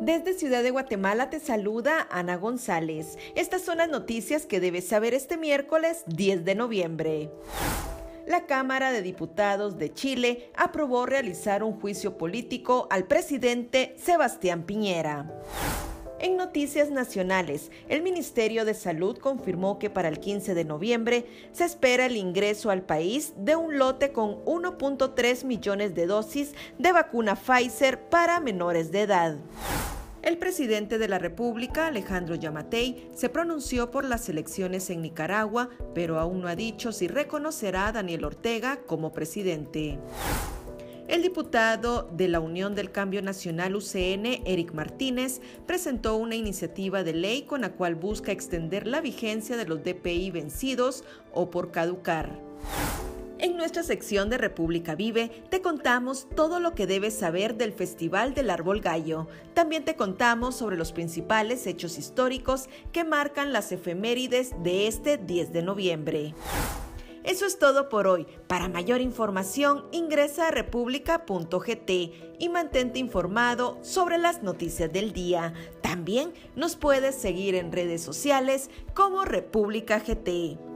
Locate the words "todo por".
67.58-68.06